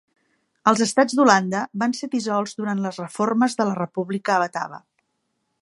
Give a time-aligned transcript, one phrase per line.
[0.71, 4.85] Els estats d'Holanda van ser dissolts durant les reformes de la República batava.